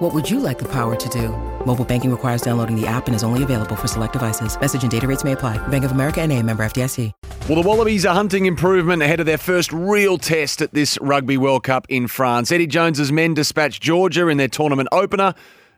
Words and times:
What 0.00 0.14
would 0.14 0.30
you 0.30 0.40
like 0.40 0.58
the 0.58 0.68
power 0.72 0.96
to 0.96 1.08
do? 1.10 1.28
Mobile 1.66 1.84
banking 1.84 2.10
requires 2.10 2.40
downloading 2.40 2.74
the 2.74 2.86
app 2.86 3.06
and 3.06 3.14
is 3.14 3.22
only 3.22 3.42
available 3.42 3.76
for 3.76 3.86
select 3.86 4.14
devices. 4.14 4.58
Message 4.58 4.80
and 4.80 4.90
data 4.90 5.06
rates 5.06 5.24
may 5.24 5.32
apply. 5.32 5.58
Bank 5.68 5.84
of 5.84 5.90
America 5.90 6.22
and 6.22 6.32
a 6.32 6.42
member 6.42 6.62
FDIC. 6.62 7.12
Well, 7.46 7.60
the 7.60 7.68
Wallabies 7.68 8.06
are 8.06 8.14
hunting 8.14 8.46
improvement 8.46 9.02
ahead 9.02 9.20
of 9.20 9.26
their 9.26 9.36
first 9.36 9.70
real 9.74 10.16
test 10.16 10.62
at 10.62 10.72
this 10.72 10.96
Rugby 11.02 11.36
World 11.36 11.64
Cup 11.64 11.84
in 11.90 12.08
France. 12.08 12.50
Eddie 12.50 12.66
Jones's 12.66 13.12
men 13.12 13.34
dispatched 13.34 13.82
Georgia 13.82 14.28
in 14.28 14.38
their 14.38 14.48
tournament 14.48 14.88
opener, 14.90 15.34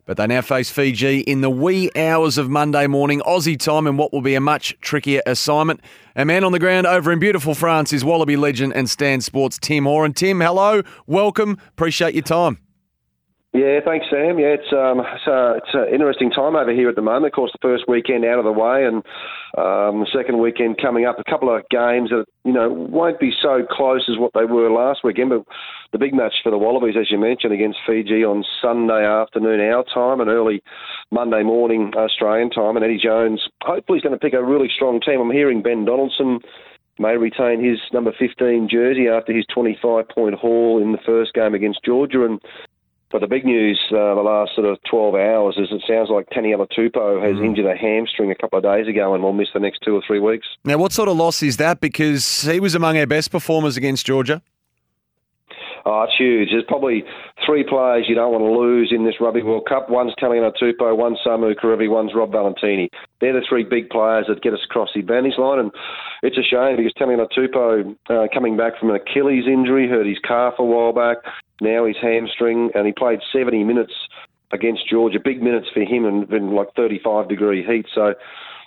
but 0.06 0.18
they 0.18 0.28
now 0.28 0.40
face 0.40 0.70
Fiji 0.70 1.22
in 1.22 1.40
the 1.40 1.50
wee 1.50 1.90
hours 1.96 2.38
of 2.38 2.48
Monday 2.48 2.86
morning 2.86 3.22
Aussie 3.22 3.58
time 3.58 3.88
in 3.88 3.96
what 3.96 4.12
will 4.12 4.22
be 4.22 4.36
a 4.36 4.40
much 4.40 4.78
trickier 4.80 5.22
assignment. 5.26 5.80
A 6.14 6.24
man 6.24 6.44
on 6.44 6.52
the 6.52 6.60
ground 6.60 6.86
over 6.86 7.10
in 7.10 7.18
beautiful 7.18 7.56
France 7.56 7.92
is 7.92 8.04
Wallaby 8.04 8.36
legend 8.36 8.72
and 8.74 8.88
Stan 8.88 9.20
Sports 9.20 9.58
Tim 9.58 9.84
Horan. 9.84 10.12
Tim, 10.12 10.40
hello, 10.40 10.82
welcome, 11.08 11.58
appreciate 11.70 12.14
your 12.14 12.22
time. 12.22 12.58
Yeah, 13.52 13.80
thanks, 13.84 14.06
Sam. 14.08 14.38
Yeah, 14.38 14.56
it's 14.56 14.72
um, 14.72 15.00
it's, 15.00 15.28
uh, 15.28 15.60
it's 15.60 15.74
an 15.74 15.92
interesting 15.92 16.30
time 16.30 16.56
over 16.56 16.72
here 16.72 16.88
at 16.88 16.96
the 16.96 17.02
moment. 17.02 17.26
Of 17.26 17.32
course, 17.32 17.52
the 17.52 17.58
first 17.60 17.84
weekend 17.86 18.24
out 18.24 18.38
of 18.38 18.46
the 18.46 18.52
way, 18.52 18.86
and 18.86 19.04
um, 19.60 20.00
the 20.00 20.08
second 20.10 20.40
weekend 20.40 20.80
coming 20.80 21.04
up. 21.04 21.18
A 21.18 21.30
couple 21.30 21.54
of 21.54 21.60
games 21.68 22.08
that 22.08 22.24
you 22.44 22.52
know 22.52 22.72
won't 22.72 23.20
be 23.20 23.30
so 23.42 23.60
close 23.70 24.08
as 24.08 24.16
what 24.16 24.32
they 24.32 24.46
were 24.46 24.70
last 24.72 25.04
weekend, 25.04 25.28
but 25.28 25.44
the 25.92 25.98
big 25.98 26.14
match 26.14 26.32
for 26.42 26.48
the 26.48 26.56
Wallabies, 26.56 26.96
as 26.98 27.10
you 27.10 27.18
mentioned, 27.18 27.52
against 27.52 27.76
Fiji 27.86 28.24
on 28.24 28.42
Sunday 28.62 29.04
afternoon 29.04 29.60
our 29.60 29.84
time 29.92 30.22
and 30.22 30.30
early 30.30 30.62
Monday 31.10 31.42
morning 31.42 31.92
Australian 31.94 32.48
time. 32.48 32.76
And 32.76 32.84
Eddie 32.84 33.04
Jones 33.04 33.42
hopefully 33.60 33.98
is 33.98 34.02
going 34.02 34.16
to 34.16 34.18
pick 34.18 34.32
a 34.32 34.42
really 34.42 34.70
strong 34.74 34.98
team. 34.98 35.20
I'm 35.20 35.30
hearing 35.30 35.60
Ben 35.60 35.84
Donaldson 35.84 36.40
may 36.98 37.16
retain 37.16 37.62
his 37.62 37.78
number 37.92 38.12
15 38.18 38.68
jersey 38.70 39.08
after 39.08 39.32
his 39.34 39.44
25 39.52 40.08
point 40.08 40.34
haul 40.36 40.80
in 40.80 40.92
the 40.92 41.04
first 41.04 41.34
game 41.34 41.54
against 41.54 41.84
Georgia. 41.84 42.24
And 42.24 42.40
but 43.12 43.20
the 43.20 43.26
big 43.26 43.44
news 43.44 43.78
uh, 43.90 44.14
the 44.14 44.22
last 44.22 44.54
sort 44.54 44.66
of 44.66 44.78
12 44.90 45.14
hours 45.14 45.56
is 45.58 45.68
it 45.70 45.82
sounds 45.86 46.08
like 46.10 46.28
Taniela 46.30 46.66
Tupou 46.76 47.22
has 47.22 47.36
mm. 47.36 47.44
injured 47.44 47.66
a 47.66 47.76
hamstring 47.76 48.30
a 48.30 48.34
couple 48.34 48.58
of 48.58 48.64
days 48.64 48.88
ago 48.88 49.14
and 49.14 49.22
will 49.22 49.32
miss 49.32 49.48
the 49.54 49.60
next 49.60 49.80
two 49.84 49.94
or 49.94 50.02
three 50.06 50.18
weeks. 50.18 50.46
Now, 50.64 50.78
what 50.78 50.92
sort 50.92 51.08
of 51.08 51.16
loss 51.16 51.42
is 51.42 51.58
that? 51.58 51.80
Because 51.80 52.42
he 52.42 52.58
was 52.58 52.74
among 52.74 52.96
our 52.98 53.06
best 53.06 53.30
performers 53.30 53.76
against 53.76 54.06
Georgia. 54.06 54.42
Oh, 55.84 56.04
it's 56.04 56.14
huge. 56.16 56.50
There's 56.50 56.64
probably 56.68 57.02
three 57.44 57.64
players 57.64 58.06
you 58.08 58.14
don't 58.14 58.32
want 58.32 58.44
to 58.44 58.58
lose 58.58 58.92
in 58.94 59.04
this 59.04 59.20
Rugby 59.20 59.42
World 59.42 59.66
Cup. 59.68 59.90
One's 59.90 60.14
Taniela 60.14 60.52
Tupou, 60.54 60.96
one's 60.96 61.18
Samu 61.26 61.54
Kerevi, 61.54 61.90
one's 61.90 62.14
Rob 62.14 62.30
Valetini. 62.30 62.88
They're 63.20 63.32
the 63.32 63.44
three 63.48 63.64
big 63.64 63.90
players 63.90 64.26
that 64.28 64.42
get 64.42 64.54
us 64.54 64.60
across 64.64 64.90
the 64.94 65.00
advantage 65.00 65.38
line, 65.38 65.58
and 65.58 65.72
it's 66.22 66.38
a 66.38 66.42
shame 66.42 66.76
because 66.76 66.92
Taniela 66.94 67.26
Tupou, 67.36 67.96
uh, 68.08 68.28
coming 68.32 68.56
back 68.56 68.78
from 68.78 68.90
an 68.90 68.96
Achilles 68.96 69.44
injury, 69.46 69.88
hurt 69.88 70.06
his 70.06 70.18
calf 70.20 70.54
a 70.58 70.64
while 70.64 70.92
back, 70.92 71.18
now 71.60 71.86
his 71.86 71.96
hamstring, 72.00 72.70
and 72.74 72.86
he 72.86 72.92
played 72.92 73.18
70 73.32 73.64
minutes 73.64 73.92
against 74.52 74.88
Georgia. 74.88 75.18
Big 75.18 75.42
minutes 75.42 75.66
for 75.72 75.80
him 75.80 76.04
and 76.04 76.32
in 76.32 76.54
like 76.54 76.68
35 76.76 77.28
degree 77.28 77.64
heat. 77.66 77.86
So 77.92 78.14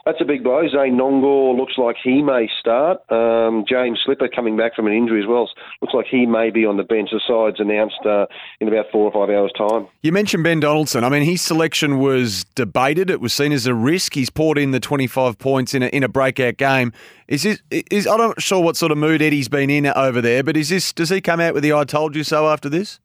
that's 0.05 0.21
a 0.21 0.25
big 0.25 0.43
blow. 0.43 0.61
Zane 0.67 0.97
Nonggorr 0.97 1.57
looks 1.57 1.73
like 1.77 1.95
he 2.03 2.21
may 2.21 2.47
start. 2.59 2.99
Um, 3.11 3.65
James 3.67 3.99
Slipper 4.05 4.27
coming 4.27 4.55
back 4.55 4.75
from 4.75 4.85
an 4.85 4.93
injury 4.93 5.21
as 5.21 5.27
well. 5.27 5.49
Looks 5.81 5.95
like 5.95 6.05
he 6.09 6.27
may 6.27 6.51
be 6.51 6.63
on 6.63 6.77
the 6.77 6.83
bench. 6.83 7.09
The 7.11 7.21
side's 7.27 7.59
announced 7.59 8.05
uh, 8.05 8.27
in 8.59 8.67
about 8.67 8.85
four 8.91 9.11
or 9.11 9.11
five 9.11 9.35
hours' 9.35 9.51
time. 9.57 9.87
You 10.03 10.11
mentioned 10.11 10.43
Ben 10.43 10.59
Donaldson. 10.59 11.03
I 11.03 11.09
mean, 11.09 11.23
his 11.23 11.41
selection 11.41 11.97
was 11.97 12.43
debated. 12.53 13.09
It 13.09 13.19
was 13.19 13.33
seen 13.33 13.51
as 13.51 13.65
a 13.65 13.73
risk. 13.73 14.13
He's 14.13 14.29
poured 14.29 14.59
in 14.59 14.71
the 14.71 14.79
25 14.79 15.39
points 15.39 15.73
in 15.73 15.81
a, 15.81 15.87
in 15.87 16.03
a 16.03 16.07
breakout 16.07 16.57
game. 16.57 16.93
Is 17.27 17.41
this, 17.41 17.59
is 17.71 18.05
I'm 18.05 18.19
not 18.19 18.39
sure 18.39 18.63
what 18.63 18.77
sort 18.77 18.91
of 18.91 18.99
mood 18.99 19.23
Eddie's 19.23 19.49
been 19.49 19.71
in 19.71 19.87
over 19.87 20.21
there, 20.21 20.43
but 20.43 20.55
is 20.55 20.69
this 20.69 20.93
does 20.93 21.09
he 21.09 21.19
come 21.19 21.39
out 21.39 21.55
with 21.55 21.63
the 21.63 21.73
"I 21.73 21.83
told 21.83 22.15
you 22.15 22.23
so" 22.23 22.47
after 22.47 22.69
this? 22.69 22.99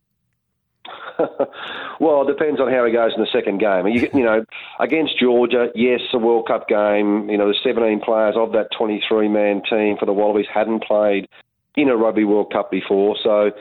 Well, 2.00 2.22
it 2.22 2.32
depends 2.32 2.60
on 2.60 2.72
how 2.72 2.84
he 2.86 2.92
goes 2.92 3.12
in 3.14 3.20
the 3.20 3.28
second 3.30 3.60
game. 3.60 3.86
You, 3.86 4.08
you 4.14 4.24
know, 4.24 4.44
against 4.80 5.18
Georgia, 5.20 5.68
yes, 5.74 6.00
a 6.12 6.18
World 6.18 6.48
Cup 6.48 6.66
game. 6.66 7.28
You 7.28 7.38
know, 7.38 7.48
the 7.48 7.58
17 7.62 8.00
players 8.00 8.34
of 8.36 8.52
that 8.52 8.72
23-man 8.72 9.62
team 9.68 9.96
for 9.98 10.06
the 10.06 10.12
Wallabies 10.12 10.46
hadn't 10.52 10.82
played 10.82 11.28
in 11.76 11.88
a 11.88 11.96
Rugby 11.96 12.24
World 12.24 12.52
Cup 12.52 12.70
before, 12.70 13.16
so 13.22 13.52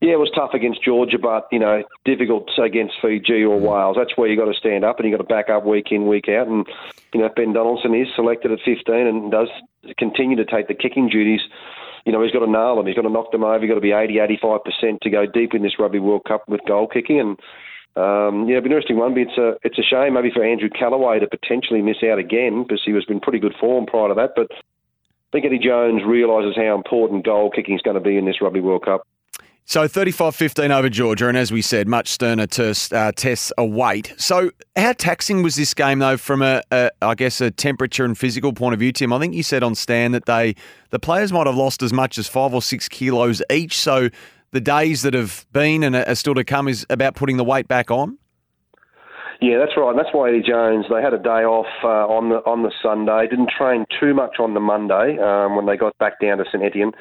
yeah, 0.00 0.12
it 0.12 0.18
was 0.18 0.30
tough 0.34 0.54
against 0.54 0.82
Georgia, 0.82 1.18
but 1.18 1.46
you 1.52 1.58
know, 1.58 1.82
difficult 2.06 2.48
against 2.58 2.94
Fiji 3.02 3.44
or 3.44 3.60
Wales. 3.60 3.96
That's 3.98 4.16
where 4.16 4.30
you 4.30 4.36
got 4.36 4.50
to 4.50 4.58
stand 4.58 4.82
up 4.82 4.98
and 4.98 5.06
you 5.06 5.14
got 5.14 5.22
to 5.22 5.28
back 5.28 5.50
up 5.50 5.66
week 5.66 5.88
in, 5.90 6.06
week 6.06 6.26
out. 6.28 6.48
And 6.48 6.66
you 7.12 7.20
know, 7.20 7.28
Ben 7.28 7.52
Donaldson 7.52 7.94
is 7.94 8.08
selected 8.16 8.50
at 8.50 8.60
15 8.64 8.94
and 8.94 9.30
does 9.30 9.48
continue 9.98 10.36
to 10.36 10.46
take 10.46 10.68
the 10.68 10.74
kicking 10.74 11.10
duties. 11.10 11.42
You 12.06 12.12
know, 12.12 12.22
he's 12.22 12.32
got 12.32 12.40
to 12.40 12.50
nail 12.50 12.76
them. 12.76 12.86
He's 12.86 12.96
got 12.96 13.02
to 13.02 13.10
knock 13.10 13.30
them 13.30 13.44
over. 13.44 13.60
He's 13.60 13.68
got 13.68 13.74
to 13.74 13.82
be 13.82 13.92
80, 13.92 14.20
85 14.20 14.64
percent 14.64 15.00
to 15.02 15.10
go 15.10 15.26
deep 15.26 15.52
in 15.52 15.62
this 15.62 15.78
Rugby 15.78 15.98
World 15.98 16.24
Cup 16.24 16.48
with 16.48 16.60
goal 16.66 16.86
kicking 16.86 17.20
and. 17.20 17.38
Um, 17.96 18.48
yeah, 18.48 18.58
it'll 18.58 18.62
be 18.62 18.70
an 18.70 18.76
interesting 18.76 18.98
one. 18.98 19.14
But 19.14 19.22
it's 19.22 19.38
a 19.38 19.56
it's 19.62 19.78
a 19.78 19.82
shame 19.82 20.14
maybe 20.14 20.30
for 20.32 20.44
Andrew 20.44 20.68
Kellaway 20.68 21.20
to 21.20 21.26
potentially 21.26 21.82
miss 21.82 22.02
out 22.02 22.18
again 22.18 22.62
because 22.62 22.82
he 22.84 22.92
was 22.92 23.04
in 23.08 23.20
pretty 23.20 23.38
good 23.38 23.54
form 23.60 23.86
prior 23.86 24.08
to 24.08 24.14
that. 24.14 24.32
But 24.36 24.48
I 24.52 25.30
think 25.32 25.44
Eddie 25.44 25.58
Jones 25.58 26.02
realises 26.06 26.56
how 26.56 26.74
important 26.74 27.24
goal 27.24 27.50
kicking 27.50 27.74
is 27.74 27.82
going 27.82 27.94
to 27.94 28.00
be 28.00 28.16
in 28.16 28.24
this 28.24 28.40
Rugby 28.40 28.60
World 28.60 28.84
Cup. 28.84 29.06
So 29.70 29.86
35-15 29.86 30.70
over 30.70 30.88
Georgia, 30.88 31.28
and 31.28 31.36
as 31.36 31.52
we 31.52 31.62
said, 31.62 31.86
much 31.86 32.08
sterner 32.08 32.48
uh, 32.58 33.12
tests 33.12 33.52
await. 33.56 34.12
So 34.16 34.50
how 34.74 34.92
taxing 34.94 35.44
was 35.44 35.54
this 35.54 35.74
game, 35.74 36.00
though, 36.00 36.16
from 36.16 36.42
a, 36.42 36.60
a, 36.72 36.90
I 37.00 37.14
guess, 37.14 37.40
a 37.40 37.52
temperature 37.52 38.04
and 38.04 38.18
physical 38.18 38.52
point 38.52 38.74
of 38.74 38.80
view, 38.80 38.90
Tim? 38.90 39.12
I 39.12 39.20
think 39.20 39.32
you 39.32 39.44
said 39.44 39.62
on 39.62 39.76
Stan 39.76 40.10
that 40.10 40.26
they 40.26 40.56
the 40.90 40.98
players 40.98 41.32
might 41.32 41.46
have 41.46 41.54
lost 41.54 41.84
as 41.84 41.92
much 41.92 42.18
as 42.18 42.26
five 42.26 42.52
or 42.52 42.62
six 42.62 42.88
kilos 42.88 43.42
each. 43.48 43.78
So 43.78 44.08
the 44.52 44.60
days 44.60 45.02
that 45.02 45.14
have 45.14 45.46
been 45.52 45.82
and 45.82 45.94
are 45.94 46.14
still 46.14 46.34
to 46.34 46.44
come 46.44 46.68
is 46.68 46.86
about 46.90 47.14
putting 47.14 47.36
the 47.36 47.44
weight 47.44 47.68
back 47.68 47.90
on? 47.90 48.18
Yeah, 49.40 49.56
that's 49.58 49.72
right. 49.74 49.96
That's 49.96 50.12
why 50.12 50.28
Eddie 50.28 50.42
Jones 50.46 50.84
they 50.92 51.00
had 51.00 51.14
a 51.14 51.18
day 51.18 51.48
off 51.48 51.66
uh, 51.82 52.04
on 52.12 52.28
the 52.28 52.44
on 52.44 52.62
the 52.62 52.70
Sunday. 52.82 53.26
Didn't 53.26 53.48
train 53.48 53.86
too 53.98 54.12
much 54.12 54.36
on 54.38 54.52
the 54.52 54.60
Monday 54.60 55.16
um, 55.16 55.56
when 55.56 55.64
they 55.64 55.78
got 55.78 55.96
back 55.96 56.20
down 56.20 56.38
to 56.38 56.44
St 56.44 56.62
Etienne. 56.62 56.92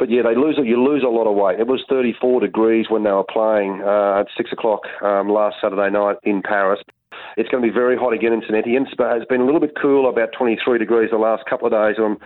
But 0.00 0.10
yeah, 0.10 0.22
they 0.22 0.34
lose 0.34 0.58
you 0.58 0.82
lose 0.82 1.04
a 1.04 1.08
lot 1.08 1.30
of 1.30 1.36
weight. 1.36 1.60
It 1.60 1.68
was 1.68 1.84
34 1.88 2.40
degrees 2.40 2.86
when 2.88 3.04
they 3.04 3.12
were 3.12 3.22
playing 3.22 3.80
uh, 3.86 4.20
at 4.20 4.26
six 4.36 4.50
o'clock 4.50 4.80
um, 5.02 5.28
last 5.28 5.56
Saturday 5.60 5.90
night 5.90 6.16
in 6.24 6.42
Paris. 6.42 6.80
It's 7.36 7.48
going 7.48 7.62
to 7.62 7.68
be 7.68 7.74
very 7.74 7.96
hot 7.96 8.12
again 8.12 8.32
in 8.32 8.42
St 8.42 8.54
Etienne, 8.54 8.86
but 8.96 9.16
it's 9.16 9.26
been 9.26 9.40
a 9.40 9.44
little 9.44 9.60
bit 9.60 9.74
cool, 9.80 10.08
about 10.08 10.30
23 10.36 10.78
degrees 10.78 11.10
the 11.10 11.18
last 11.18 11.44
couple 11.46 11.66
of 11.66 11.72
days. 11.72 11.96
I'm 11.98 12.18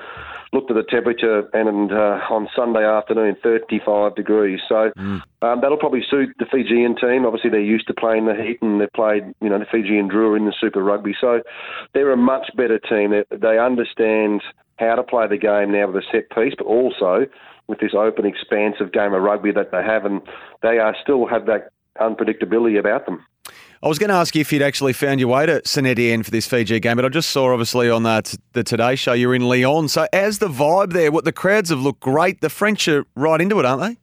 looked 0.52 0.70
at 0.70 0.76
the 0.76 0.82
temperature, 0.82 1.48
and 1.54 1.92
uh, 1.92 2.20
on 2.28 2.46
Sunday 2.54 2.84
afternoon, 2.84 3.36
35 3.42 4.14
degrees. 4.14 4.60
So 4.68 4.90
mm. 4.98 5.22
um, 5.40 5.60
that'll 5.62 5.78
probably 5.78 6.02
suit 6.08 6.28
the 6.38 6.44
Fijian 6.44 6.94
team. 6.96 7.24
Obviously, 7.24 7.50
they're 7.50 7.60
used 7.60 7.86
to 7.86 7.94
playing 7.94 8.26
the 8.26 8.34
heat, 8.34 8.58
and 8.60 8.80
they've 8.80 8.92
played, 8.92 9.24
you 9.40 9.48
know, 9.48 9.58
the 9.58 9.66
Fijian 9.70 10.10
Drua 10.10 10.36
in 10.36 10.44
the 10.44 10.54
Super 10.60 10.82
Rugby. 10.82 11.14
So 11.18 11.40
they're 11.94 12.12
a 12.12 12.16
much 12.16 12.50
better 12.56 12.78
team. 12.78 13.12
They, 13.12 13.24
they 13.36 13.58
understand 13.58 14.42
how 14.78 14.96
to 14.96 15.02
play 15.02 15.26
the 15.26 15.38
game 15.38 15.72
now 15.72 15.86
with 15.86 16.04
a 16.04 16.06
set 16.12 16.28
piece, 16.30 16.54
but 16.56 16.66
also 16.66 17.26
with 17.68 17.80
this 17.80 17.94
open, 17.96 18.26
expansive 18.26 18.92
game 18.92 19.14
of 19.14 19.22
rugby 19.22 19.52
that 19.52 19.70
they 19.70 19.82
have, 19.82 20.04
and 20.04 20.20
they 20.62 20.78
are 20.78 20.94
still 21.02 21.26
have 21.26 21.46
that 21.46 21.70
unpredictability 21.98 22.78
about 22.78 23.06
them. 23.06 23.24
I 23.84 23.88
was 23.88 23.98
going 23.98 24.10
to 24.10 24.14
ask 24.14 24.36
you 24.36 24.40
if 24.40 24.52
you'd 24.52 24.62
actually 24.62 24.92
found 24.92 25.18
your 25.18 25.28
way 25.28 25.44
to 25.44 25.60
St 25.64 25.84
Etienne 25.84 26.22
for 26.22 26.30
this 26.30 26.46
Fiji 26.46 26.78
game, 26.78 26.94
but 26.94 27.04
I 27.04 27.08
just 27.08 27.30
saw 27.30 27.50
obviously 27.52 27.90
on 27.90 28.04
that 28.04 28.32
the 28.52 28.62
Today 28.62 28.94
Show 28.94 29.12
you're 29.12 29.34
in 29.34 29.42
Lyon. 29.42 29.88
So 29.88 30.06
as 30.12 30.38
the 30.38 30.46
vibe 30.46 30.92
there, 30.92 31.10
what 31.10 31.24
the 31.24 31.32
crowds 31.32 31.70
have 31.70 31.80
looked 31.80 31.98
great. 31.98 32.42
The 32.42 32.48
French 32.48 32.86
are 32.86 33.04
right 33.16 33.40
into 33.40 33.58
it, 33.58 33.64
aren't 33.64 33.82
they? 33.82 33.96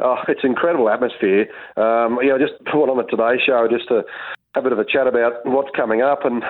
Oh, 0.00 0.16
it's 0.26 0.40
incredible 0.42 0.88
atmosphere. 0.90 1.46
Um, 1.76 2.18
you 2.22 2.30
know, 2.30 2.38
just 2.38 2.54
put 2.72 2.90
on 2.90 2.96
the 2.96 3.04
Today 3.04 3.40
Show 3.46 3.68
just 3.70 3.86
to 3.86 4.02
a 4.54 4.62
bit 4.62 4.72
of 4.72 4.78
a 4.78 4.84
chat 4.84 5.06
about 5.06 5.44
what's 5.46 5.70
coming 5.74 6.02
up, 6.02 6.24
and 6.24 6.42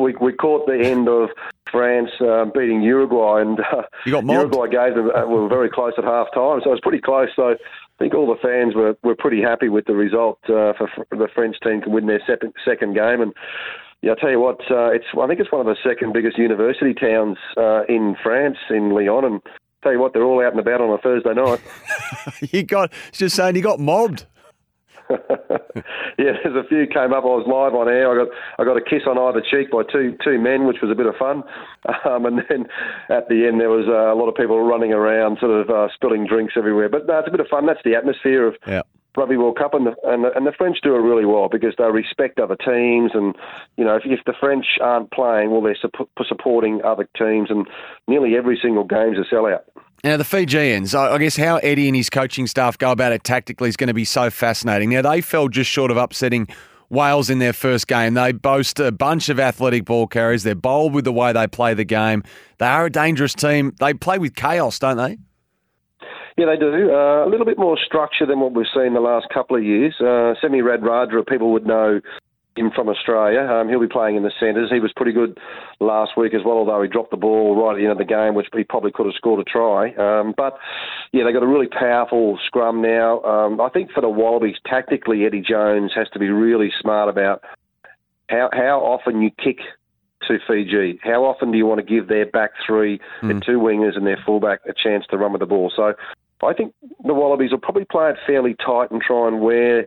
we 0.00 0.14
we 0.20 0.32
caught 0.32 0.66
the 0.66 0.78
end 0.78 1.08
of 1.08 1.30
France 1.70 2.10
uh, 2.20 2.44
beating 2.46 2.82
Uruguay, 2.82 3.40
and 3.40 3.60
uh, 3.60 3.82
Uruguay 4.06 4.68
gave 4.68 4.94
them 4.94 5.10
uh, 5.14 5.26
were 5.26 5.48
very 5.48 5.70
close 5.70 5.92
at 5.98 6.04
half 6.04 6.28
time, 6.34 6.60
so 6.62 6.70
it 6.70 6.74
was 6.74 6.80
pretty 6.82 7.00
close. 7.00 7.28
So 7.34 7.50
I 7.50 7.56
think 7.98 8.14
all 8.14 8.26
the 8.26 8.40
fans 8.40 8.74
were, 8.74 8.96
were 9.02 9.16
pretty 9.16 9.42
happy 9.42 9.68
with 9.68 9.86
the 9.86 9.94
result 9.94 10.38
uh, 10.44 10.72
for, 10.74 10.88
for 11.08 11.16
the 11.16 11.28
French 11.34 11.56
team 11.60 11.82
to 11.82 11.90
win 11.90 12.06
their 12.06 12.22
second, 12.26 12.52
second 12.64 12.94
game. 12.94 13.20
And 13.20 13.34
yeah, 14.02 14.10
I'll 14.10 14.16
tell 14.16 14.30
you 14.30 14.40
what, 14.40 14.60
uh, 14.70 14.90
it's 14.90 15.06
I 15.20 15.26
think 15.26 15.40
it's 15.40 15.50
one 15.50 15.60
of 15.60 15.66
the 15.66 15.76
second 15.82 16.12
biggest 16.12 16.38
university 16.38 16.94
towns 16.94 17.38
uh, 17.56 17.82
in 17.88 18.16
France, 18.22 18.58
in 18.70 18.90
Lyon. 18.90 19.24
And 19.24 19.42
tell 19.82 19.92
you 19.92 19.98
what, 19.98 20.12
they're 20.12 20.22
all 20.22 20.44
out 20.44 20.52
and 20.52 20.60
about 20.60 20.80
on 20.80 20.90
a 20.90 20.98
Thursday 20.98 21.34
night. 21.34 21.60
you 22.52 22.62
got 22.62 22.92
just 23.12 23.34
saying 23.34 23.56
you 23.56 23.62
got 23.62 23.80
mobbed. 23.80 24.26
yeah, 26.18 26.36
there's 26.42 26.56
a 26.56 26.68
few 26.68 26.86
came 26.86 27.12
up. 27.12 27.24
I 27.24 27.32
was 27.32 27.46
live 27.46 27.74
on 27.74 27.88
air. 27.88 28.10
I 28.12 28.24
got 28.24 28.28
I 28.58 28.64
got 28.64 28.76
a 28.76 28.84
kiss 28.84 29.06
on 29.06 29.18
either 29.18 29.40
cheek 29.40 29.70
by 29.70 29.82
two 29.90 30.16
two 30.22 30.38
men, 30.38 30.66
which 30.66 30.78
was 30.82 30.90
a 30.90 30.94
bit 30.94 31.06
of 31.06 31.16
fun. 31.16 31.42
Um, 32.04 32.26
and 32.26 32.38
then 32.48 32.66
at 33.08 33.28
the 33.28 33.46
end, 33.46 33.60
there 33.60 33.70
was 33.70 33.86
uh, 33.88 34.12
a 34.12 34.16
lot 34.16 34.28
of 34.28 34.34
people 34.34 34.60
running 34.62 34.92
around, 34.92 35.38
sort 35.40 35.50
of 35.50 35.68
uh, 35.68 35.88
spilling 35.94 36.26
drinks 36.26 36.54
everywhere. 36.56 36.88
But 36.88 37.06
no, 37.06 37.18
it's 37.18 37.28
a 37.28 37.30
bit 37.30 37.40
of 37.40 37.48
fun. 37.48 37.66
That's 37.66 37.80
the 37.84 37.94
atmosphere 37.94 38.46
of 38.46 38.56
yeah. 38.66 38.82
Rugby 39.16 39.36
World 39.36 39.58
Cup, 39.58 39.74
and 39.74 39.86
the, 39.86 39.94
and 40.04 40.24
the, 40.24 40.36
and 40.36 40.46
the 40.46 40.52
French 40.52 40.78
do 40.82 40.94
it 40.94 41.00
really 41.00 41.24
well 41.24 41.48
because 41.48 41.74
they 41.76 41.84
respect 41.84 42.38
other 42.38 42.56
teams, 42.56 43.12
and 43.14 43.34
you 43.76 43.84
know 43.84 43.96
if, 43.96 44.02
if 44.04 44.20
the 44.26 44.34
French 44.38 44.66
aren't 44.80 45.10
playing, 45.10 45.50
well, 45.50 45.60
they're 45.60 45.76
su- 45.80 46.08
supporting 46.26 46.80
other 46.84 47.08
teams, 47.16 47.50
and 47.50 47.66
nearly 48.06 48.36
every 48.36 48.58
single 48.60 48.84
game's 48.84 49.18
a 49.18 49.34
sellout. 49.34 49.62
Now, 50.04 50.16
the 50.16 50.24
Fijians, 50.24 50.94
I 50.94 51.18
guess 51.18 51.36
how 51.36 51.56
Eddie 51.56 51.88
and 51.88 51.96
his 51.96 52.08
coaching 52.08 52.46
staff 52.46 52.78
go 52.78 52.92
about 52.92 53.12
it 53.12 53.24
tactically 53.24 53.68
is 53.68 53.76
going 53.76 53.88
to 53.88 53.94
be 53.94 54.04
so 54.04 54.30
fascinating. 54.30 54.90
Now, 54.90 55.02
they 55.02 55.20
fell 55.20 55.48
just 55.48 55.68
short 55.68 55.90
of 55.90 55.96
upsetting 55.96 56.46
Wales 56.88 57.28
in 57.28 57.40
their 57.40 57.52
first 57.52 57.88
game. 57.88 58.14
They 58.14 58.30
boast 58.30 58.78
a 58.78 58.92
bunch 58.92 59.28
of 59.28 59.40
athletic 59.40 59.84
ball 59.84 60.06
carriers. 60.06 60.44
They're 60.44 60.54
bold 60.54 60.94
with 60.94 61.04
the 61.04 61.12
way 61.12 61.32
they 61.32 61.48
play 61.48 61.74
the 61.74 61.84
game. 61.84 62.22
They 62.58 62.66
are 62.66 62.86
a 62.86 62.90
dangerous 62.90 63.34
team. 63.34 63.74
They 63.80 63.92
play 63.92 64.18
with 64.18 64.36
chaos, 64.36 64.78
don't 64.78 64.96
they? 64.96 65.18
Yeah, 66.36 66.46
they 66.46 66.56
do. 66.56 66.92
Uh, 66.92 67.26
a 67.26 67.28
little 67.28 67.44
bit 67.44 67.58
more 67.58 67.76
structure 67.84 68.24
than 68.24 68.38
what 68.38 68.52
we've 68.52 68.66
seen 68.72 68.94
the 68.94 69.00
last 69.00 69.26
couple 69.34 69.56
of 69.56 69.64
years. 69.64 69.94
Uh, 70.00 70.34
Semi 70.40 70.60
Radradra, 70.60 71.26
people 71.26 71.52
would 71.52 71.66
know 71.66 72.00
him 72.58 72.70
from 72.74 72.88
Australia. 72.88 73.40
Um, 73.40 73.68
he'll 73.68 73.80
be 73.80 73.86
playing 73.86 74.16
in 74.16 74.22
the 74.22 74.32
centres. 74.38 74.70
He 74.70 74.80
was 74.80 74.92
pretty 74.94 75.12
good 75.12 75.38
last 75.80 76.16
week 76.16 76.34
as 76.34 76.40
well, 76.44 76.56
although 76.56 76.82
he 76.82 76.88
dropped 76.88 77.10
the 77.10 77.16
ball 77.16 77.56
right 77.56 77.72
at 77.72 77.76
the 77.76 77.84
end 77.84 77.92
of 77.92 77.98
the 77.98 78.04
game, 78.04 78.34
which 78.34 78.48
he 78.54 78.64
probably 78.64 78.92
could 78.92 79.06
have 79.06 79.14
scored 79.14 79.40
a 79.40 79.44
try. 79.44 79.92
Um, 79.94 80.34
but 80.36 80.58
yeah, 81.12 81.24
they've 81.24 81.34
got 81.34 81.42
a 81.42 81.46
really 81.46 81.68
powerful 81.68 82.38
scrum 82.46 82.82
now. 82.82 83.22
Um, 83.22 83.60
I 83.60 83.68
think 83.68 83.92
for 83.92 84.00
the 84.00 84.08
Wallabies, 84.08 84.56
tactically, 84.66 85.24
Eddie 85.24 85.42
Jones 85.42 85.92
has 85.94 86.08
to 86.12 86.18
be 86.18 86.28
really 86.28 86.70
smart 86.80 87.08
about 87.08 87.42
how 88.28 88.50
how 88.52 88.80
often 88.80 89.22
you 89.22 89.30
kick 89.30 89.58
to 90.26 90.38
Fiji. 90.46 90.98
How 91.02 91.24
often 91.24 91.52
do 91.52 91.58
you 91.58 91.66
want 91.66 91.78
to 91.78 91.86
give 91.86 92.08
their 92.08 92.26
back 92.26 92.50
three, 92.66 93.00
mm. 93.22 93.28
their 93.28 93.40
two 93.40 93.58
wingers, 93.60 93.96
and 93.96 94.06
their 94.06 94.18
fullback 94.24 94.60
a 94.68 94.72
chance 94.72 95.04
to 95.10 95.16
run 95.16 95.32
with 95.32 95.40
the 95.40 95.46
ball? 95.46 95.72
So 95.74 95.94
I 96.42 96.52
think 96.52 96.74
the 97.04 97.14
Wallabies 97.14 97.50
will 97.50 97.58
probably 97.58 97.84
play 97.84 98.10
it 98.10 98.16
fairly 98.26 98.54
tight 98.54 98.90
and 98.90 99.00
try 99.00 99.26
and 99.28 99.40
wear 99.40 99.86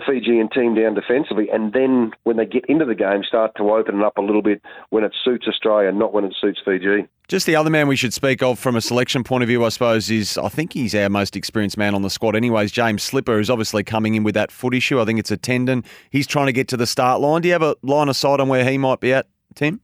the 0.00 0.12
Fijian 0.12 0.48
team 0.48 0.74
down 0.74 0.94
defensively, 0.94 1.48
and 1.50 1.72
then 1.72 2.12
when 2.24 2.36
they 2.36 2.46
get 2.46 2.64
into 2.66 2.84
the 2.84 2.94
game, 2.94 3.22
start 3.24 3.52
to 3.56 3.70
open 3.70 4.00
it 4.00 4.04
up 4.04 4.16
a 4.16 4.22
little 4.22 4.42
bit 4.42 4.62
when 4.90 5.04
it 5.04 5.14
suits 5.24 5.46
Australia, 5.46 5.92
not 5.92 6.12
when 6.12 6.24
it 6.24 6.34
suits 6.40 6.60
Fiji. 6.64 7.06
Just 7.28 7.46
the 7.46 7.56
other 7.56 7.70
man 7.70 7.86
we 7.86 7.96
should 7.96 8.12
speak 8.12 8.42
of 8.42 8.58
from 8.58 8.76
a 8.76 8.80
selection 8.80 9.22
point 9.22 9.42
of 9.42 9.48
view, 9.48 9.64
I 9.64 9.68
suppose, 9.68 10.10
is 10.10 10.36
I 10.36 10.48
think 10.48 10.72
he's 10.72 10.94
our 10.94 11.08
most 11.08 11.36
experienced 11.36 11.76
man 11.76 11.94
on 11.94 12.02
the 12.02 12.10
squad. 12.10 12.34
Anyways, 12.34 12.72
James 12.72 13.02
Slipper 13.02 13.38
is 13.38 13.48
obviously 13.50 13.84
coming 13.84 14.14
in 14.14 14.24
with 14.24 14.34
that 14.34 14.50
foot 14.50 14.74
issue. 14.74 15.00
I 15.00 15.04
think 15.04 15.20
it's 15.20 15.30
a 15.30 15.36
tendon. 15.36 15.84
He's 16.10 16.26
trying 16.26 16.46
to 16.46 16.52
get 16.52 16.68
to 16.68 16.76
the 16.76 16.86
start 16.86 17.20
line. 17.20 17.42
Do 17.42 17.48
you 17.48 17.52
have 17.52 17.62
a 17.62 17.76
line 17.82 18.08
of 18.08 18.16
sight 18.16 18.40
on 18.40 18.48
where 18.48 18.68
he 18.68 18.78
might 18.78 19.00
be 19.00 19.12
at, 19.12 19.28
Tim? 19.54 19.80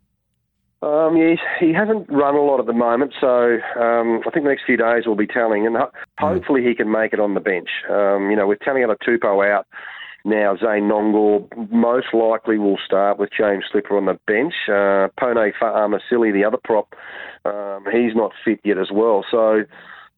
Um, 0.82 1.16
yeah, 1.16 1.34
he 1.58 1.72
hasn't 1.72 2.08
run 2.10 2.34
a 2.34 2.42
lot 2.42 2.60
at 2.60 2.66
the 2.66 2.72
moment, 2.72 3.14
so 3.18 3.58
um, 3.80 4.20
I 4.26 4.30
think 4.30 4.44
the 4.44 4.50
next 4.50 4.64
few 4.66 4.76
days 4.76 5.06
will 5.06 5.16
be 5.16 5.26
telling, 5.26 5.66
and 5.66 5.76
ho- 5.76 5.90
hmm. 6.18 6.24
hopefully 6.24 6.62
he 6.62 6.74
can 6.74 6.90
make 6.90 7.12
it 7.12 7.20
on 7.20 7.34
the 7.34 7.40
bench. 7.40 7.68
Um, 7.90 8.30
you 8.30 8.36
know, 8.36 8.46
with 8.46 8.58
Taniela 8.58 8.96
Tupou 8.98 9.50
out 9.50 9.66
now, 10.26 10.56
Zane 10.56 10.88
Nonggorr 10.88 11.70
most 11.70 12.08
likely 12.12 12.58
will 12.58 12.78
start 12.84 13.16
with 13.16 13.30
James 13.30 13.64
Slipper 13.70 13.96
on 13.96 14.06
the 14.06 14.18
bench. 14.26 14.54
Uh, 14.68 15.06
Pone 15.20 15.52
Fa'amausili, 15.60 16.32
the 16.32 16.44
other 16.44 16.58
prop, 16.62 16.94
um, 17.44 17.84
he's 17.92 18.16
not 18.16 18.32
fit 18.44 18.58
yet 18.64 18.76
as 18.76 18.88
well, 18.92 19.24
so 19.30 19.62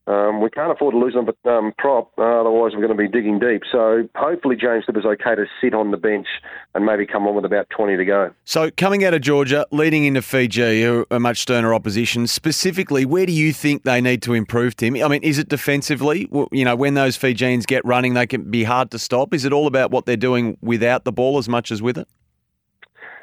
um, 0.08 0.40
we 0.40 0.48
can't 0.48 0.72
afford 0.72 0.94
to 0.94 0.98
lose 0.98 1.12
them, 1.12 1.26
but 1.26 1.36
um, 1.50 1.72
prop. 1.76 2.10
Uh, 2.16 2.40
otherwise, 2.40 2.72
we're 2.74 2.86
going 2.86 2.88
to 2.88 2.94
be 2.94 3.08
digging 3.08 3.38
deep. 3.38 3.62
So 3.70 4.08
hopefully, 4.16 4.56
James 4.56 4.84
Slipper's 4.86 5.04
okay 5.04 5.34
to 5.34 5.44
sit 5.60 5.74
on 5.74 5.90
the 5.90 5.98
bench 5.98 6.26
and 6.74 6.86
maybe 6.86 7.04
come 7.04 7.26
on 7.26 7.34
with 7.34 7.44
about 7.44 7.68
20 7.68 7.98
to 7.98 8.04
go. 8.06 8.30
So 8.44 8.70
coming 8.70 9.04
out 9.04 9.12
of 9.12 9.20
Georgia, 9.20 9.66
leading 9.70 10.06
into 10.06 10.22
Fiji, 10.22 11.04
a 11.10 11.20
much 11.20 11.40
sterner 11.40 11.74
opposition. 11.74 12.26
Specifically, 12.26 13.04
where 13.04 13.26
do 13.26 13.32
you 13.32 13.52
think 13.52 13.82
they 13.82 14.00
need 14.00 14.22
to 14.22 14.32
improve, 14.32 14.76
Tim? 14.76 14.96
I 14.96 15.08
mean, 15.08 15.22
is 15.22 15.38
it 15.38 15.50
defensively? 15.50 16.26
You 16.52 16.64
know, 16.64 16.74
when 16.74 16.94
those 16.94 17.16
Fijians 17.16 17.66
get 17.66 17.84
running, 17.84 18.14
they 18.14 18.26
can 18.26 18.50
be 18.50 18.64
hard 18.64 18.90
to 18.92 18.98
stop. 18.98 19.34
Is 19.34 19.44
it 19.44 19.52
all 19.52 19.66
about 19.66 19.90
what 19.90 20.06
they're 20.06 20.16
doing 20.16 20.56
without 20.62 21.04
the 21.04 21.12
ball 21.12 21.36
as 21.36 21.50
much 21.50 21.70
as 21.70 21.82
with 21.82 21.98
it? 21.98 22.08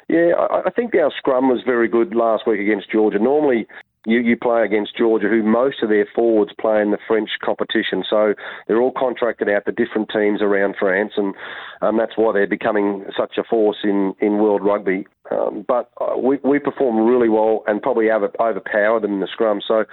Yeah, 0.08 0.34
I 0.38 0.70
think 0.70 0.94
our 0.94 1.10
scrum 1.18 1.48
was 1.48 1.62
very 1.66 1.88
good 1.88 2.14
last 2.14 2.46
week 2.46 2.60
against 2.60 2.92
Georgia. 2.92 3.18
Normally, 3.18 3.66
you, 4.06 4.20
you 4.20 4.36
play 4.36 4.64
against 4.64 4.96
Georgia, 4.96 5.28
who 5.28 5.42
most 5.42 5.82
of 5.82 5.88
their 5.88 6.06
forwards 6.14 6.52
play 6.58 6.80
in 6.80 6.92
the 6.92 6.98
French 7.06 7.30
competition. 7.44 8.04
So 8.08 8.34
they're 8.66 8.80
all 8.80 8.92
contracted 8.96 9.48
out 9.48 9.66
to 9.66 9.72
different 9.72 10.08
teams 10.10 10.40
around 10.40 10.76
France, 10.78 11.12
and 11.16 11.34
um, 11.82 11.98
that's 11.98 12.16
why 12.16 12.32
they're 12.32 12.46
becoming 12.46 13.04
such 13.18 13.36
a 13.36 13.44
force 13.44 13.78
in, 13.84 14.14
in 14.20 14.38
world 14.38 14.64
rugby. 14.64 15.06
Um, 15.30 15.64
but 15.66 15.90
uh, 16.00 16.16
we, 16.16 16.38
we 16.44 16.58
perform 16.60 17.04
really 17.04 17.28
well 17.28 17.64
and 17.66 17.82
probably 17.82 18.10
over, 18.10 18.30
overpower 18.40 19.00
them 19.00 19.14
in 19.14 19.20
the 19.20 19.28
scrum. 19.30 19.60
So 19.66 19.84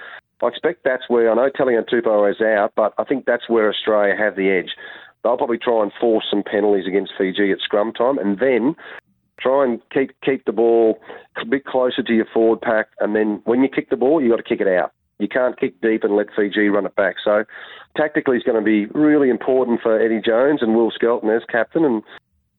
I 0.42 0.46
expect 0.46 0.84
that's 0.84 1.08
where, 1.08 1.30
I 1.30 1.34
know 1.34 1.50
Taniela 1.50 1.88
Tupou 1.88 2.30
is 2.30 2.40
out, 2.40 2.72
but 2.76 2.94
I 2.98 3.04
think 3.04 3.24
that's 3.26 3.48
where 3.48 3.68
Australia 3.68 4.14
have 4.16 4.36
the 4.36 4.50
edge. 4.50 4.70
They'll 5.22 5.38
probably 5.38 5.58
try 5.58 5.82
and 5.82 5.90
force 5.98 6.26
some 6.30 6.42
penalties 6.42 6.86
against 6.86 7.14
Fiji 7.16 7.50
at 7.50 7.58
scrum 7.60 7.92
time, 7.92 8.18
and 8.18 8.38
then 8.38 8.76
try 9.40 9.64
and 9.64 9.80
keep 9.92 10.12
keep 10.22 10.44
the 10.44 10.52
ball 10.52 10.98
a 11.40 11.44
bit 11.44 11.64
closer 11.64 12.02
to 12.02 12.12
your 12.12 12.26
forward 12.32 12.60
pack, 12.60 12.88
and 13.00 13.14
then 13.14 13.42
when 13.44 13.62
you 13.62 13.68
kick 13.68 13.90
the 13.90 13.96
ball, 13.96 14.22
you 14.22 14.30
got 14.30 14.36
to 14.36 14.42
kick 14.42 14.60
it 14.60 14.68
out. 14.68 14.92
You 15.18 15.28
can't 15.28 15.58
kick 15.58 15.80
deep 15.80 16.02
and 16.02 16.16
let 16.16 16.26
Fiji 16.34 16.68
run 16.68 16.86
it 16.86 16.96
back. 16.96 17.16
So 17.24 17.44
tactically, 17.96 18.36
it's 18.36 18.44
going 18.44 18.58
to 18.58 18.64
be 18.64 18.86
really 18.86 19.30
important 19.30 19.80
for 19.80 20.00
Eddie 20.00 20.20
Jones 20.20 20.60
and 20.60 20.74
Will 20.74 20.90
Skelton 20.90 21.30
as 21.30 21.42
captain, 21.48 21.84
and 21.84 22.02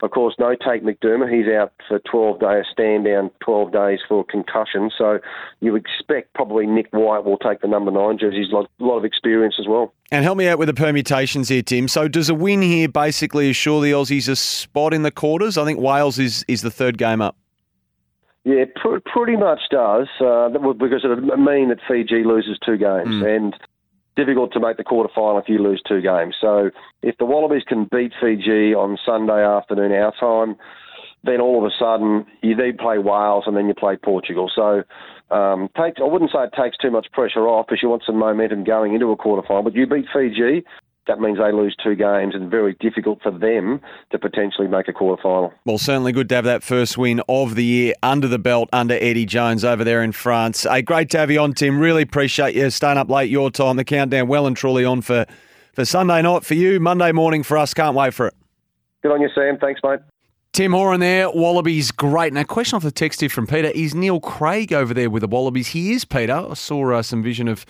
of 0.02 0.12
course, 0.12 0.36
no 0.38 0.56
Tate 0.56 0.84
McDermott. 0.84 1.34
He's 1.34 1.52
out 1.54 1.72
for 1.88 2.00
12 2.00 2.40
days, 2.42 2.66
stand 2.72 3.06
down 3.06 3.32
12 3.40 3.72
days 3.72 4.00
for 4.08 4.26
concussion. 4.26 4.92
So 4.98 5.20
you 5.62 5.76
expect 5.76 6.34
probably 6.34 6.68
Nick 6.68 6.88
White 6.92 7.24
will 7.24 7.38
take 7.38 7.62
the 7.62 7.68
number 7.68 7.92
nine 7.92 8.18
jersey. 8.18 8.40
He's 8.40 8.52
got 8.52 8.70
a 8.80 8.84
lot 8.84 8.98
of 8.98 9.06
experience 9.06 9.56
as 9.58 9.68
well. 9.68 9.94
And 10.12 10.26
help 10.26 10.38
me 10.38 10.48
out 10.50 10.60
with 10.60 10.68
the 10.68 10.74
permutations 10.74 11.48
here, 11.48 11.62
Tim. 11.62 11.88
So 11.88 12.10
does 12.10 12.30
a 12.30 12.36
win 12.36 12.62
here 12.62 12.90
basically 12.90 13.50
assure 13.50 13.82
the 13.82 13.92
Aussies 13.92 14.28
a 14.28 14.36
spot 14.36 14.94
in 14.94 15.04
the 15.04 15.12
quarters? 15.12 15.58
I 15.58 15.64
think 15.64 15.80
Wales 15.80 16.20
is, 16.20 16.44
is 16.50 16.62
the 16.62 16.72
third 16.72 16.98
game 16.98 17.22
up. 17.22 17.38
Yeah, 18.44 18.66
pr- 18.76 18.98
pretty 19.06 19.38
much 19.38 19.62
does, 19.72 20.08
uh, 20.20 20.50
because 20.50 21.04
it 21.04 21.08
would 21.08 21.40
mean 21.40 21.70
that 21.70 21.80
Fiji 21.88 22.24
loses 22.24 22.60
two 22.64 22.78
games. 22.78 23.08
Mm. 23.08 23.36
And 23.36 23.56
difficult 24.16 24.54
to 24.54 24.60
make 24.60 24.78
the 24.78 24.84
quarter 24.84 25.12
final 25.14 25.38
if 25.38 25.50
you 25.50 25.60
lose 25.60 25.82
two 25.88 26.02
games. 26.02 26.36
So 26.40 26.72
if 27.02 27.18
the 27.18 27.26
Wallabies 27.26 27.64
can 27.68 27.88
beat 27.92 28.14
Fiji 28.20 28.74
on 28.74 28.98
Sunday 29.06 29.44
afternoon 29.44 29.92
our 29.92 30.14
time, 30.20 30.56
then 31.24 31.42
all 31.42 31.58
of 31.58 31.72
a 31.72 31.76
sudden 31.78 32.26
you 32.42 32.56
then 32.56 32.78
play 32.78 32.98
Wales 32.98 33.44
and 33.48 33.58
then 33.58 33.68
you 33.68 33.74
play 33.74 33.98
Portugal. 33.98 34.50
So 34.54 34.84
um, 35.36 35.70
takes, 35.76 36.00
I 36.00 36.06
wouldn't 36.06 36.32
say 36.32 36.44
it 36.44 36.54
takes 36.56 36.78
too 36.78 36.92
much 36.92 37.08
pressure 37.12 37.48
off 37.48 37.68
because 37.68 37.82
you 37.82 37.90
want 37.90 38.04
some 38.06 38.18
momentum 38.18 38.64
going 38.64 38.94
into 38.94 39.12
a 39.12 39.16
quarter 39.16 39.46
final. 39.48 39.64
But 39.64 39.76
you 39.76 39.88
beat 39.88 40.06
Fiji, 40.14 40.64
that 41.08 41.20
means 41.20 41.38
they 41.38 41.52
lose 41.52 41.76
two 41.82 41.96
games 41.96 42.34
and 42.34 42.50
very 42.50 42.76
difficult 42.80 43.22
for 43.22 43.32
them 43.32 43.80
to 44.12 44.20
potentially 44.20 44.68
make 44.68 44.88
a 44.88 44.94
quarter 44.94 45.22
final. 45.22 45.54
Well, 45.66 45.78
certainly 45.78 46.12
good 46.12 46.30
to 46.30 46.36
have 46.36 46.46
that 46.46 46.64
first 46.64 46.98
win 46.98 47.22
of 47.30 47.56
the 47.56 47.64
year 47.64 47.94
under 48.02 48.28
the 48.28 48.40
belt 48.40 48.70
under 48.74 48.96
Eddie 48.96 49.26
Jones 49.26 49.64
over 49.64 49.84
there 49.84 50.02
in 50.02 50.12
France. 50.12 50.64
Hey, 50.64 50.82
great 50.82 51.10
to 51.12 51.20
have 51.20 51.30
you 51.30 51.40
on, 51.40 51.54
Tim. 51.54 51.80
Really 51.80 52.02
appreciate 52.02 52.56
you 52.56 52.70
staying 52.70 52.98
up 52.98 53.10
late 53.10 53.30
your 53.30 53.52
time. 53.52 53.78
The 53.78 53.84
countdown 53.84 54.28
well 54.28 54.48
and 54.48 54.58
truly 54.58 54.84
on 54.84 55.02
for, 55.02 55.26
for 55.74 55.86
Sunday 55.86 56.22
night 56.22 56.44
for 56.44 56.56
you, 56.56 56.80
Monday 56.80 57.12
morning 57.12 57.44
for 57.44 57.58
us. 57.58 57.74
Can't 57.74 57.96
wait 57.96 58.14
for 58.14 58.28
it. 58.28 58.34
Good 59.04 59.12
on 59.12 59.22
you, 59.22 59.30
Sam. 59.36 59.58
Thanks, 59.60 59.82
mate. 59.84 60.00
Tim 60.52 60.72
Horan 60.72 61.02
there, 61.02 61.30
Wallabies 61.30 61.92
great. 61.92 62.32
Now, 62.32 62.44
question 62.44 62.78
off 62.78 62.84
the 62.84 62.90
text 62.90 63.20
here 63.20 63.30
from 63.30 63.46
Peter: 63.46 63.68
Is 63.76 63.94
Neil 63.94 64.22
Craig 64.22 64.72
over 64.72 64.94
there 64.94 65.10
with 65.10 65.20
the 65.20 65.28
Wallabies? 65.28 65.68
He 65.68 65.92
is, 65.92 66.06
Peter. 66.06 66.34
I 66.50 66.54
saw 66.54 66.94
uh, 66.94 67.02
some 67.02 67.22
vision 67.22 67.50
of 67.50 67.66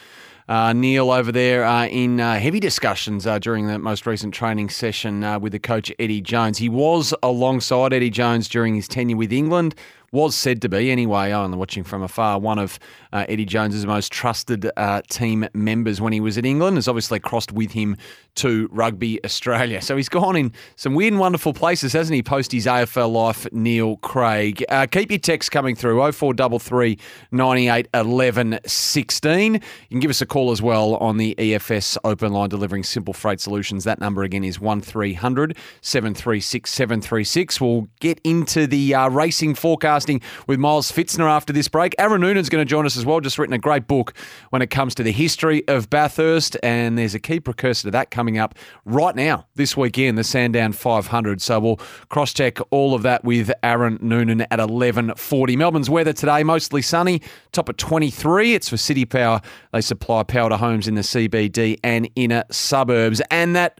uh, 0.47 0.73
Neil 0.73 1.11
over 1.11 1.31
there 1.31 1.63
uh, 1.63 1.87
in 1.87 2.19
uh, 2.19 2.39
heavy 2.39 2.59
discussions 2.59 3.25
uh, 3.25 3.39
during 3.39 3.67
the 3.67 3.79
most 3.79 4.05
recent 4.05 4.33
training 4.33 4.69
session 4.69 5.23
uh, 5.23 5.39
with 5.39 5.51
the 5.51 5.59
coach 5.59 5.91
Eddie 5.97 6.21
Jones. 6.21 6.57
He 6.57 6.69
was 6.69 7.13
alongside 7.23 7.93
Eddie 7.93 8.11
Jones 8.11 8.47
during 8.47 8.75
his 8.75 8.87
tenure 8.87 9.17
with 9.17 9.33
England 9.33 9.75
was 10.15 10.33
said 10.33 10.61
to 10.61 10.69
be, 10.69 10.89
anyway, 10.91 11.31
only 11.31 11.57
watching 11.57 11.83
from 11.83 12.01
afar, 12.01 12.39
one 12.39 12.57
of 12.57 12.79
uh, 13.11 13.25
Eddie 13.27 13.45
Jones's 13.45 13.85
most 13.85 14.11
trusted 14.11 14.71
uh, 14.77 15.01
team 15.09 15.45
members 15.53 15.99
when 15.99 16.13
he 16.13 16.21
was 16.21 16.37
at 16.37 16.45
England. 16.45 16.77
Has 16.77 16.87
obviously 16.87 17.19
crossed 17.19 17.51
with 17.51 17.71
him 17.71 17.97
to 18.35 18.69
Rugby 18.71 19.23
Australia. 19.25 19.81
So 19.81 19.97
he's 19.97 20.09
gone 20.09 20.35
in 20.35 20.53
some 20.77 20.93
weird 20.93 21.13
and 21.13 21.19
wonderful 21.19 21.53
places, 21.53 21.93
hasn't 21.93 22.15
he? 22.15 22.23
Post 22.23 22.53
his 22.53 22.65
AFL 22.65 23.11
life, 23.11 23.45
Neil 23.51 23.97
Craig. 23.97 24.63
Uh, 24.69 24.87
keep 24.89 25.11
your 25.11 25.19
texts 25.19 25.49
coming 25.49 25.75
through 25.75 25.99
0433 26.11 26.97
98 27.31 27.87
11 27.93 28.59
16. 28.65 29.53
You 29.53 29.59
can 29.89 29.99
give 29.99 30.09
us 30.09 30.21
a 30.21 30.25
call 30.25 30.51
as 30.51 30.61
well 30.61 30.95
on 30.95 31.17
the 31.17 31.35
EFS 31.37 31.97
open 32.05 32.31
line 32.31 32.49
delivering 32.49 32.83
simple 32.83 33.13
freight 33.13 33.41
solutions. 33.41 33.83
That 33.83 33.99
number 33.99 34.23
again 34.23 34.45
is 34.45 34.59
1300 34.59 35.57
736 35.81 36.69
736. 36.69 37.59
We'll 37.59 37.87
get 37.99 38.21
into 38.23 38.65
the 38.65 38.95
uh, 38.95 39.09
racing 39.09 39.55
forecast 39.55 40.04
podcasting 40.05 40.21
with 40.47 40.59
Miles 40.59 40.91
Fitzner 40.91 41.29
after 41.29 41.53
this 41.53 41.67
break. 41.67 41.95
Aaron 41.99 42.21
Noonan's 42.21 42.49
going 42.49 42.63
to 42.63 42.69
join 42.69 42.85
us 42.85 42.97
as 42.97 43.05
well, 43.05 43.19
just 43.19 43.37
written 43.37 43.53
a 43.53 43.59
great 43.59 43.87
book 43.87 44.13
when 44.49 44.61
it 44.61 44.69
comes 44.69 44.95
to 44.95 45.03
the 45.03 45.11
history 45.11 45.67
of 45.67 45.89
Bathurst, 45.89 46.57
and 46.63 46.97
there's 46.97 47.15
a 47.15 47.19
key 47.19 47.39
precursor 47.39 47.87
to 47.87 47.91
that 47.91 48.11
coming 48.11 48.37
up 48.37 48.55
right 48.85 49.15
now, 49.15 49.47
this 49.55 49.75
weekend, 49.75 50.17
the 50.17 50.23
Sandown 50.23 50.71
500. 50.73 51.41
So 51.41 51.59
we'll 51.59 51.79
cross 52.09 52.33
check 52.33 52.59
all 52.71 52.93
of 52.93 53.03
that 53.03 53.23
with 53.23 53.51
Aaron 53.63 53.97
Noonan 54.01 54.41
at 54.41 54.59
11.40. 54.59 55.57
Melbourne's 55.57 55.89
weather 55.89 56.13
today, 56.13 56.43
mostly 56.43 56.81
sunny, 56.81 57.21
top 57.51 57.69
at 57.69 57.77
23. 57.77 58.53
It's 58.53 58.69
for 58.69 58.77
City 58.77 59.05
Power. 59.05 59.41
They 59.71 59.81
supply 59.81 60.23
power 60.23 60.49
to 60.49 60.57
homes 60.57 60.87
in 60.87 60.95
the 60.95 61.01
CBD 61.01 61.79
and 61.83 62.09
inner 62.15 62.43
suburbs. 62.51 63.21
And 63.31 63.55
that 63.55 63.79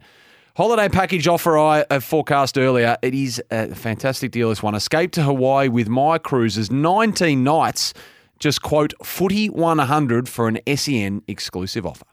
holiday 0.56 0.88
package 0.88 1.28
offer 1.28 1.58
I 1.58 1.78
have 1.78 1.88
uh, 1.92 2.00
forecast 2.00 2.58
earlier, 2.58 2.98
it 3.02 3.14
is 3.14 3.42
a 3.52 3.76
fantastic 3.76 4.32
deal, 4.32 4.50
this 4.50 4.64
one. 4.64 4.74
Escape 4.74 5.12
to 5.12 5.24
Hawaii 5.24 5.68
with 5.68 5.90
My 5.90 6.18
Cruises, 6.18 6.72
19 6.72 7.44
nights. 7.44 7.94
Just 8.40 8.62
quote 8.62 8.94
footy 9.04 9.50
100 9.50 10.28
for 10.28 10.48
an 10.48 10.60
SEN 10.76 11.24
exclusive 11.28 11.86
offer. 11.86 12.06